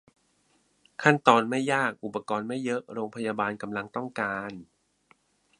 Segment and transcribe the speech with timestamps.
[1.01, 4.51] "ขั้นตอนไม่ยาก- อุปกรณ์ไม่เยอะ" โรงพยาบาลกำลังต้องการ